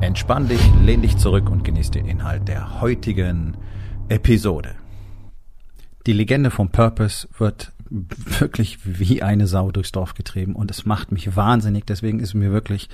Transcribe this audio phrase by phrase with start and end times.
[0.00, 3.58] Entspann dich, lehn dich zurück und genieß den Inhalt der heutigen
[4.08, 4.74] Episode.
[6.06, 11.12] Die Legende vom Purpose wird wirklich wie eine Sau durchs Dorf getrieben und es macht
[11.12, 11.84] mich wahnsinnig.
[11.84, 12.88] Deswegen ist mir wirklich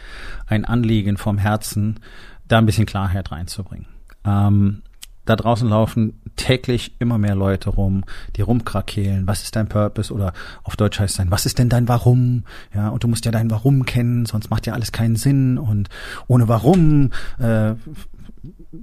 [0.46, 2.00] ein Anliegen vom Herzen,
[2.48, 3.86] da ein bisschen Klarheit reinzubringen.
[4.24, 4.82] Ähm,
[5.26, 8.04] da draußen laufen täglich immer mehr Leute rum,
[8.36, 9.26] die rumkrakehlen.
[9.26, 10.12] Was ist dein Purpose?
[10.12, 12.44] Oder auf Deutsch heißt dann, was ist denn dein Warum?
[12.74, 15.58] Ja, und du musst ja dein Warum kennen, sonst macht ja alles keinen Sinn.
[15.58, 15.88] Und
[16.28, 17.74] ohne Warum äh,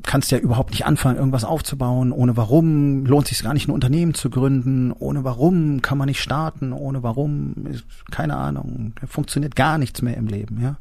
[0.04, 2.12] kannst ja überhaupt nicht anfangen, irgendwas aufzubauen.
[2.12, 4.92] Ohne warum lohnt sich gar nicht, ein Unternehmen zu gründen.
[4.92, 6.74] Ohne warum kann man nicht starten.
[6.74, 10.62] Ohne warum, ist, keine Ahnung, funktioniert gar nichts mehr im Leben.
[10.62, 10.78] Ja.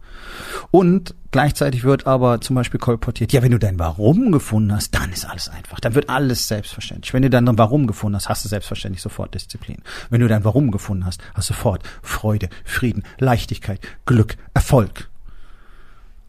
[0.70, 5.10] Und gleichzeitig wird aber zum Beispiel kolportiert, ja, wenn du dein Warum gefunden hast, dann
[5.12, 5.80] ist alles einfach.
[5.80, 7.12] Dann wird alles selbstverständlich.
[7.12, 9.78] Wenn du dein Warum gefunden hast, hast du selbstverständlich sofort Disziplin.
[10.10, 15.08] Wenn du dein Warum gefunden hast, hast du sofort Freude, Frieden, Leichtigkeit, Glück, Erfolg.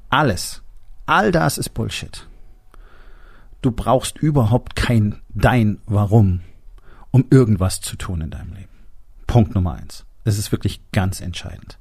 [0.09, 0.61] Alles.
[1.05, 2.27] All das ist Bullshit.
[3.64, 6.42] Du brauchst überhaupt kein dein Warum,
[7.11, 8.67] um irgendwas zu tun in deinem Leben.
[9.25, 10.05] Punkt Nummer eins.
[10.25, 11.80] Das ist wirklich ganz entscheidend.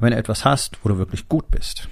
[0.00, 1.88] Wenn du etwas hast, wo du wirklich gut bist,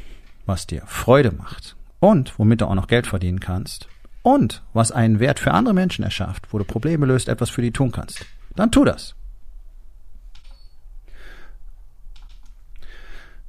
[0.47, 3.87] was dir Freude macht und womit du auch noch Geld verdienen kannst
[4.23, 7.73] und was einen Wert für andere Menschen erschafft, wo du Probleme löst, etwas für die
[7.73, 9.15] tun kannst, dann tu das.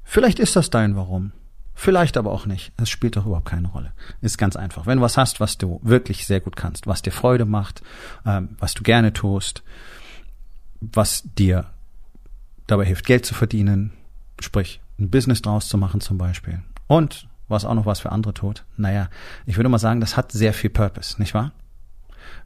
[0.03, 1.31] Vielleicht ist das dein Warum.
[1.79, 2.71] Vielleicht aber auch nicht.
[2.77, 3.93] Es spielt doch überhaupt keine Rolle.
[4.19, 4.87] Ist ganz einfach.
[4.87, 7.83] Wenn du was hast, was du wirklich sehr gut kannst, was dir Freude macht,
[8.25, 9.61] ähm, was du gerne tust,
[10.81, 11.67] was dir
[12.65, 13.93] dabei hilft, Geld zu verdienen,
[14.39, 16.63] sprich ein Business draus zu machen zum Beispiel.
[16.87, 18.65] Und was auch noch was für andere tut.
[18.75, 19.11] Naja,
[19.45, 21.51] ich würde mal sagen, das hat sehr viel Purpose, nicht wahr?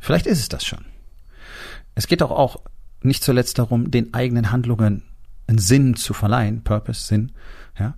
[0.02, 0.84] Vielleicht ist es das schon.
[1.96, 2.58] Es geht doch auch
[3.02, 5.04] nicht zuletzt darum, den eigenen Handlungen
[5.48, 7.32] einen Sinn zu verleihen, Purpose, Sinn,
[7.80, 7.96] ja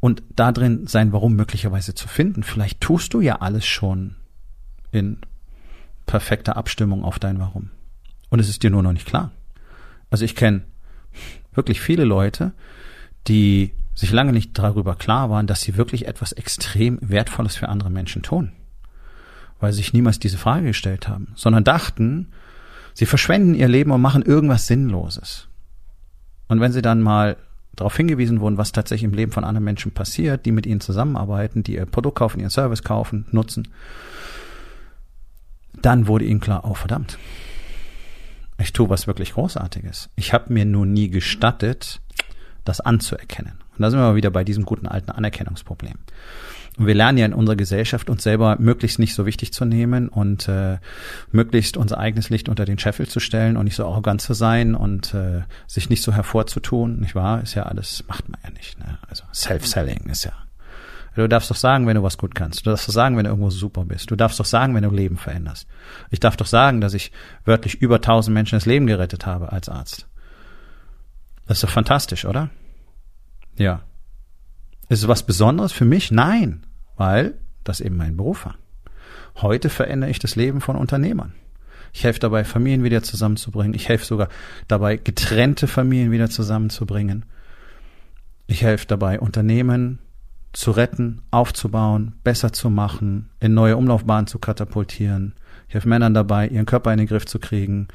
[0.00, 2.42] und da drin sein Warum möglicherweise zu finden.
[2.42, 4.16] Vielleicht tust du ja alles schon
[4.90, 5.18] in
[6.06, 7.70] perfekter Abstimmung auf dein Warum.
[8.30, 9.30] Und es ist dir nur noch nicht klar.
[10.10, 10.62] Also ich kenne
[11.52, 12.52] wirklich viele Leute,
[13.28, 17.90] die sich lange nicht darüber klar waren, dass sie wirklich etwas extrem Wertvolles für andere
[17.90, 18.52] Menschen tun.
[19.58, 22.28] Weil sie sich niemals diese Frage gestellt haben, sondern dachten,
[22.94, 25.48] sie verschwenden ihr Leben und machen irgendwas Sinnloses.
[26.48, 27.36] Und wenn sie dann mal
[27.76, 31.62] darauf hingewiesen wurden, was tatsächlich im Leben von anderen Menschen passiert, die mit ihnen zusammenarbeiten,
[31.62, 33.68] die ihr Produkt kaufen, ihren Service kaufen, nutzen,
[35.80, 37.18] dann wurde ihnen klar, oh verdammt,
[38.58, 40.10] ich tue was wirklich Großartiges.
[40.16, 42.00] Ich habe mir nur nie gestattet,
[42.64, 43.54] das anzuerkennen.
[43.76, 45.94] Und da sind wir wieder bei diesem guten alten Anerkennungsproblem.
[46.78, 50.08] Und wir lernen ja in unserer Gesellschaft, uns selber möglichst nicht so wichtig zu nehmen
[50.08, 50.78] und äh,
[51.30, 54.74] möglichst unser eigenes Licht unter den Scheffel zu stellen und nicht so arrogant zu sein
[54.74, 57.42] und äh, sich nicht so hervorzutun, nicht wahr?
[57.42, 58.78] Ist ja alles, macht man ja nicht.
[58.78, 58.98] Ne?
[59.08, 60.32] Also Self-Selling ist ja.
[61.16, 62.64] Du darfst doch sagen, wenn du was gut kannst.
[62.64, 64.10] Du darfst doch sagen, wenn du irgendwo super bist.
[64.10, 65.66] Du darfst doch sagen, wenn du Leben veränderst.
[66.10, 67.10] Ich darf doch sagen, dass ich
[67.44, 70.06] wörtlich über tausend Menschen das Leben gerettet habe als Arzt.
[71.46, 72.48] Das ist doch fantastisch, oder?
[73.58, 73.82] Ja.
[74.90, 76.10] Ist es was Besonderes für mich?
[76.10, 76.66] Nein
[77.00, 77.32] weil
[77.64, 78.56] das eben mein Beruf war.
[79.36, 81.32] Heute verändere ich das Leben von Unternehmern.
[81.94, 83.72] Ich helfe dabei, Familien wieder zusammenzubringen.
[83.72, 84.28] Ich helfe sogar
[84.68, 87.24] dabei, getrennte Familien wieder zusammenzubringen.
[88.48, 89.98] Ich helfe dabei, Unternehmen
[90.52, 95.32] zu retten, aufzubauen, besser zu machen, in neue Umlaufbahnen zu katapultieren.
[95.68, 97.88] Ich helfe Männern dabei, ihren Körper in den Griff zu kriegen,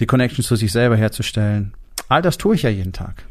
[0.00, 1.74] die Connection zu sich selber herzustellen.
[2.08, 3.26] All das tue ich ja jeden Tag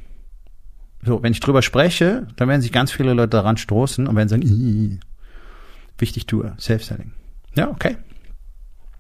[1.06, 4.30] so, wenn ich drüber spreche, dann werden sich ganz viele Leute daran stoßen und werden
[4.30, 5.00] sagen, Ih,
[5.98, 7.12] wichtig tue, Self-Selling.
[7.56, 7.98] Ja, okay.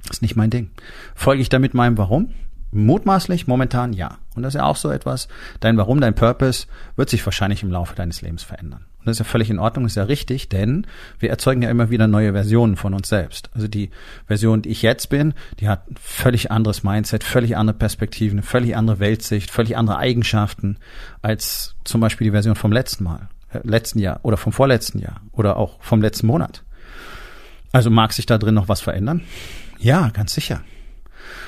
[0.09, 0.71] ist nicht mein Ding.
[1.15, 2.33] Folge ich damit meinem Warum?
[2.73, 4.17] Mutmaßlich, momentan ja.
[4.35, 5.27] Und das ist ja auch so etwas,
[5.59, 8.85] dein Warum, dein Purpose wird sich wahrscheinlich im Laufe deines Lebens verändern.
[9.03, 10.87] Und das ist ja völlig in Ordnung, ist ja richtig, denn
[11.19, 13.49] wir erzeugen ja immer wieder neue Versionen von uns selbst.
[13.53, 13.89] Also die
[14.27, 18.47] Version, die ich jetzt bin, die hat ein völlig anderes Mindset, völlig andere Perspektiven, eine
[18.47, 20.77] völlig andere Weltsicht, völlig andere Eigenschaften
[21.21, 25.19] als zum Beispiel die Version vom letzten Mal, äh, letzten Jahr oder vom vorletzten Jahr
[25.33, 26.63] oder auch vom letzten Monat.
[27.73, 29.21] Also mag sich da drin noch was verändern?
[29.79, 30.61] Ja, ganz sicher.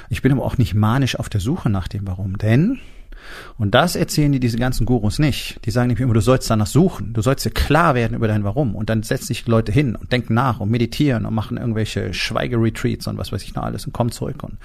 [0.10, 2.80] Ich bin aber auch nicht manisch auf der Suche nach dem Warum, denn
[3.58, 5.60] Und das erzählen die diese ganzen Gurus nicht.
[5.66, 7.14] Die sagen nämlich immer, du sollst danach suchen.
[7.14, 8.76] Du sollst dir klar werden über dein Warum.
[8.76, 13.08] Und dann setzen sich Leute hin und denken nach und meditieren und machen irgendwelche Schweigeretreats
[13.08, 14.58] und was weiß ich noch alles und kommen zurück und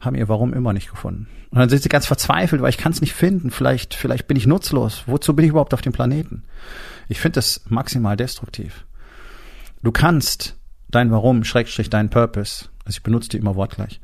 [0.00, 1.26] haben ihr Warum immer nicht gefunden.
[1.50, 3.50] Und dann sind sie ganz verzweifelt, weil ich kann es nicht finden.
[3.50, 5.04] Vielleicht, vielleicht bin ich nutzlos.
[5.06, 6.42] Wozu bin ich überhaupt auf dem Planeten?
[7.08, 8.84] Ich finde das maximal destruktiv.
[9.82, 10.56] Du kannst
[10.88, 14.00] dein Warum, Schrägstrich dein Purpose, also ich benutze die immer wortgleich,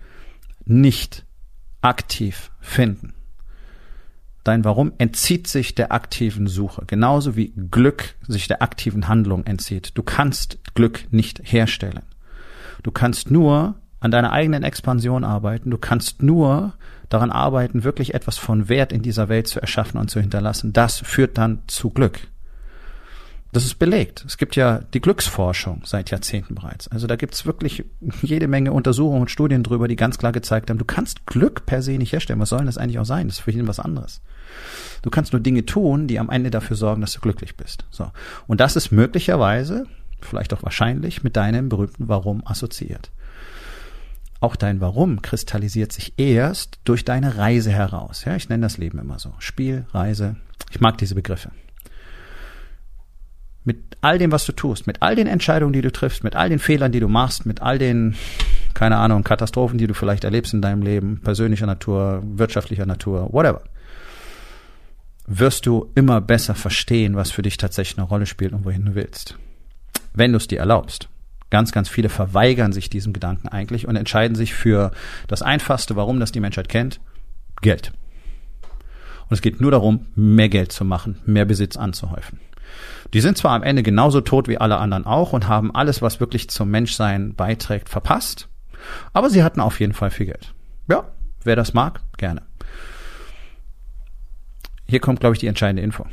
[0.64, 1.25] nicht
[1.81, 3.14] aktiv finden.
[4.44, 9.93] Dein Warum entzieht sich der aktiven Suche, genauso wie Glück sich der aktiven Handlung entzieht.
[9.94, 12.03] Du kannst Glück nicht herstellen.
[12.82, 15.70] Du kannst nur an deiner eigenen Expansion arbeiten.
[15.70, 16.75] Du kannst nur
[17.08, 20.73] daran arbeiten, wirklich etwas von Wert in dieser Welt zu erschaffen und zu hinterlassen.
[20.73, 22.20] Das führt dann zu Glück.
[23.53, 24.25] Das ist belegt.
[24.27, 26.89] Es gibt ja die Glücksforschung seit Jahrzehnten bereits.
[26.89, 27.85] Also da gibt's wirklich
[28.23, 31.83] jede Menge Untersuchungen und Studien drüber, die ganz klar gezeigt haben, du kannst Glück per
[31.83, 32.41] se nicht herstellen.
[32.41, 33.29] Was soll denn das eigentlich auch sein?
[33.29, 34.23] Das ist für jeden was anderes.
[35.03, 37.85] Du kannst nur Dinge tun, die am Ende dafür sorgen, dass du glücklich bist.
[37.91, 38.11] So.
[38.47, 39.85] Und das ist möglicherweise,
[40.23, 43.11] vielleicht auch wahrscheinlich, mit deinem berühmten Warum assoziiert.
[44.41, 48.25] Auch dein Warum kristallisiert sich erst durch deine Reise heraus.
[48.25, 49.35] Ja, ich nenne das Leben immer so.
[49.39, 50.37] Spiel, Reise.
[50.71, 51.51] Ich mag diese Begriffe
[53.64, 56.49] mit all dem, was du tust, mit all den Entscheidungen, die du triffst, mit all
[56.49, 58.17] den Fehlern, die du machst, mit all den,
[58.75, 63.62] keine Ahnung, Katastrophen, die du vielleicht erlebst in deinem Leben, persönlicher Natur, wirtschaftlicher Natur, whatever,
[65.26, 68.94] wirst du immer besser verstehen, was für dich tatsächlich eine Rolle spielt und wohin du
[68.94, 69.37] willst.
[70.12, 71.08] Wenn du es dir erlaubst.
[71.49, 74.91] Ganz, ganz viele verweigern sich diesem Gedanken eigentlich und entscheiden sich für
[75.29, 76.99] das Einfachste, warum das die Menschheit kennt,
[77.61, 77.93] Geld.
[79.29, 82.41] Und es geht nur darum, mehr Geld zu machen, mehr Besitz anzuhäufen.
[83.12, 86.20] Die sind zwar am Ende genauso tot wie alle anderen auch und haben alles, was
[86.20, 88.49] wirklich zum Menschsein beiträgt, verpasst,
[89.12, 90.55] aber sie hatten auf jeden Fall viel Geld.
[90.88, 91.09] Ja,
[91.44, 92.43] wer das mag, gerne.
[94.87, 96.06] Hier kommt, glaube ich, die entscheidende Info.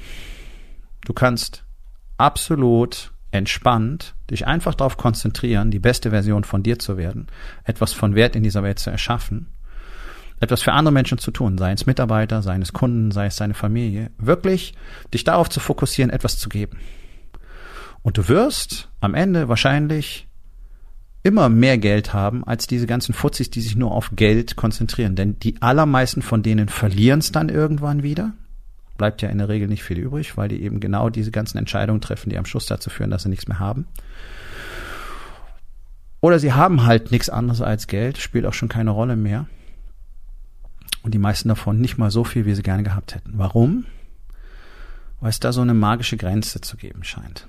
[1.05, 1.65] Du kannst
[2.17, 7.27] absolut entspannt dich einfach darauf konzentrieren, die beste Version von dir zu werden,
[7.63, 9.47] etwas von Wert in dieser Welt zu erschaffen
[10.39, 13.53] etwas für andere Menschen zu tun, sei es Mitarbeiter, sei es Kunden, sei es seine
[13.53, 14.73] Familie, wirklich
[15.13, 16.77] dich darauf zu fokussieren, etwas zu geben.
[18.01, 20.27] Und du wirst am Ende wahrscheinlich
[21.23, 25.15] immer mehr Geld haben als diese ganzen Fuzis, die sich nur auf Geld konzentrieren.
[25.15, 28.33] Denn die allermeisten von denen verlieren es dann irgendwann wieder.
[28.97, 32.01] Bleibt ja in der Regel nicht viel übrig, weil die eben genau diese ganzen Entscheidungen
[32.01, 33.87] treffen, die am Schluss dazu führen, dass sie nichts mehr haben.
[36.21, 39.47] Oder sie haben halt nichts anderes als Geld, spielt auch schon keine Rolle mehr.
[41.03, 43.33] Und die meisten davon nicht mal so viel, wie sie gerne gehabt hätten.
[43.35, 43.85] Warum?
[45.21, 47.47] Weil es da so eine magische Grenze zu geben scheint.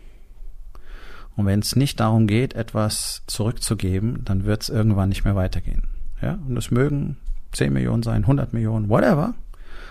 [1.36, 5.84] Und wenn es nicht darum geht, etwas zurückzugeben, dann wird es irgendwann nicht mehr weitergehen.
[6.20, 7.16] Ja, und es mögen
[7.52, 9.34] 10 Millionen sein, 100 Millionen, whatever.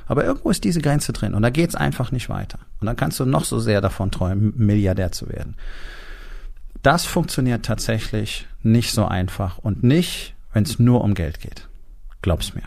[0.05, 2.59] Aber irgendwo ist diese Grenze drin und da geht es einfach nicht weiter.
[2.79, 5.55] Und dann kannst du noch so sehr davon träumen, Milliardär zu werden.
[6.81, 11.67] Das funktioniert tatsächlich nicht so einfach und nicht, wenn es nur um Geld geht.
[12.21, 12.63] Glaub's mir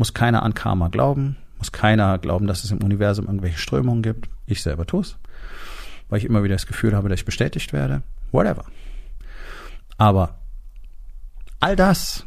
[0.00, 4.30] muss keiner an Karma glauben, muss keiner glauben, dass es im Universum irgendwelche Strömungen gibt.
[4.46, 5.18] Ich selber tue es,
[6.08, 8.02] weil ich immer wieder das Gefühl habe, dass ich bestätigt werde.
[8.32, 8.64] Whatever.
[9.98, 10.38] Aber
[11.60, 12.24] all das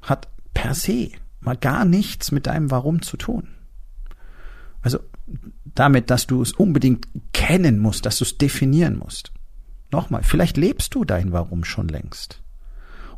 [0.00, 3.46] hat per se mal gar nichts mit deinem Warum zu tun.
[4.80, 4.98] Also
[5.76, 9.30] damit, dass du es unbedingt kennen musst, dass du es definieren musst.
[9.92, 12.42] Nochmal, vielleicht lebst du dein Warum schon längst.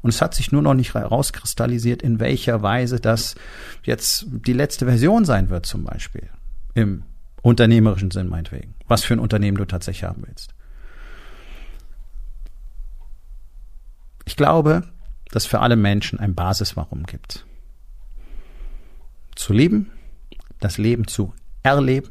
[0.04, 3.36] Und es hat sich nur noch nicht rauskristallisiert, in welcher Weise das
[3.84, 6.28] jetzt die letzte Version sein wird, zum Beispiel.
[6.74, 7.04] Im
[7.40, 8.74] unternehmerischen Sinn meinetwegen.
[8.86, 10.54] Was für ein Unternehmen du tatsächlich haben willst.
[14.26, 14.82] Ich glaube,
[15.30, 17.46] dass für alle Menschen ein Basiswarum gibt.
[19.34, 19.90] Zu lieben,
[20.60, 21.32] das Leben zu
[21.62, 22.10] erleben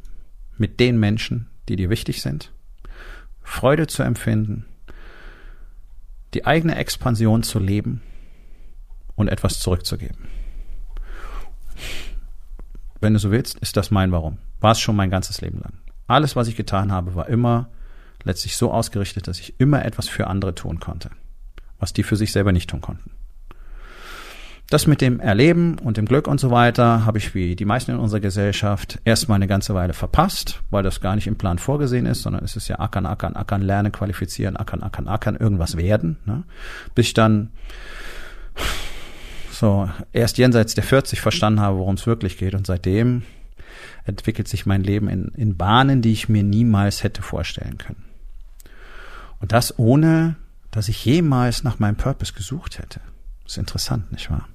[0.57, 2.51] mit den Menschen, die dir wichtig sind,
[3.43, 4.65] Freude zu empfinden
[6.33, 8.01] die eigene Expansion zu leben
[9.15, 10.27] und etwas zurückzugeben.
[12.99, 14.37] Wenn du so willst, ist das mein Warum.
[14.59, 15.73] War es schon mein ganzes Leben lang.
[16.07, 17.69] Alles, was ich getan habe, war immer
[18.23, 21.11] letztlich so ausgerichtet, dass ich immer etwas für andere tun konnte,
[21.79, 23.11] was die für sich selber nicht tun konnten.
[24.69, 27.91] Das mit dem Erleben und dem Glück und so weiter habe ich wie die meisten
[27.91, 32.05] in unserer Gesellschaft erstmal eine ganze Weile verpasst, weil das gar nicht im Plan vorgesehen
[32.05, 36.17] ist, sondern es ist ja ackern, ackern, ackern, lernen, qualifizieren, ackern, ackern, ackern, irgendwas werden.
[36.25, 36.43] Ne?
[36.95, 37.51] Bis ich dann
[39.51, 42.55] so erst jenseits der 40 verstanden habe, worum es wirklich geht.
[42.55, 43.23] Und seitdem
[44.05, 48.03] entwickelt sich mein Leben in, in Bahnen, die ich mir niemals hätte vorstellen können.
[49.39, 50.35] Und das ohne,
[50.71, 53.01] dass ich jemals nach meinem Purpose gesucht hätte.
[53.45, 54.47] Ist interessant, nicht wahr?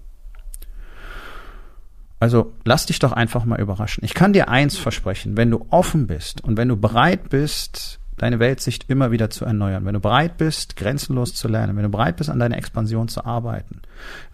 [2.20, 4.04] Also lass dich doch einfach mal überraschen.
[4.04, 8.40] Ich kann dir eins versprechen, wenn du offen bist und wenn du bereit bist, deine
[8.40, 12.16] Weltsicht immer wieder zu erneuern, wenn du bereit bist, grenzenlos zu lernen, wenn du bereit
[12.16, 13.80] bist, an deiner Expansion zu arbeiten,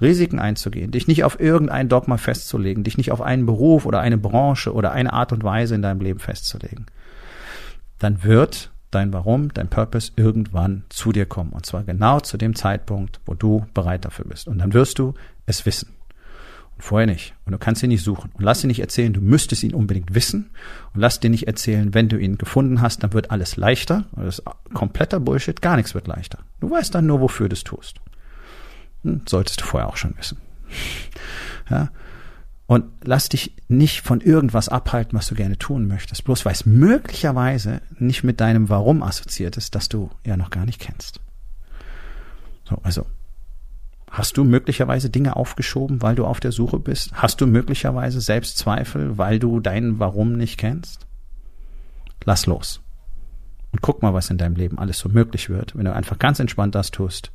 [0.00, 4.18] Risiken einzugehen, dich nicht auf irgendein Dogma festzulegen, dich nicht auf einen Beruf oder eine
[4.18, 6.86] Branche oder eine Art und Weise in deinem Leben festzulegen,
[7.98, 11.50] dann wird dein Warum, dein Purpose irgendwann zu dir kommen.
[11.50, 14.46] Und zwar genau zu dem Zeitpunkt, wo du bereit dafür bist.
[14.46, 15.14] Und dann wirst du
[15.46, 15.88] es wissen.
[16.76, 17.34] Und vorher nicht.
[17.44, 18.30] Und du kannst ihn nicht suchen.
[18.34, 20.50] Und lass dir nicht erzählen, du müsstest ihn unbedingt wissen.
[20.92, 24.06] Und lass dir nicht erzählen, wenn du ihn gefunden hast, dann wird alles leichter.
[24.16, 25.60] Das ist kompletter Bullshit.
[25.62, 26.38] Gar nichts wird leichter.
[26.60, 28.00] Du weißt dann nur, wofür du es tust.
[29.02, 30.38] Hm, solltest du vorher auch schon wissen.
[31.70, 31.88] Ja.
[32.66, 36.24] Und lass dich nicht von irgendwas abhalten, was du gerne tun möchtest.
[36.24, 40.66] Bloß weil es möglicherweise nicht mit deinem Warum assoziiert ist, das du ja noch gar
[40.66, 41.20] nicht kennst.
[42.64, 43.06] So, also
[44.14, 47.10] Hast du möglicherweise Dinge aufgeschoben, weil du auf der Suche bist?
[47.14, 51.08] Hast du möglicherweise Selbstzweifel, weil du dein Warum nicht kennst?
[52.24, 52.80] Lass los.
[53.72, 56.38] Und guck mal, was in deinem Leben alles so möglich wird, wenn du einfach ganz
[56.38, 57.32] entspannt das tust,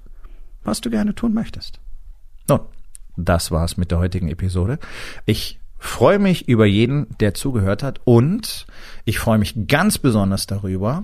[0.64, 1.82] was du gerne tun möchtest.
[2.48, 2.62] Nun,
[3.18, 4.80] das war's mit der heutigen Episode.
[5.26, 8.68] Ich freue mich über jeden, der zugehört hat und
[9.04, 11.04] ich freue mich ganz besonders darüber,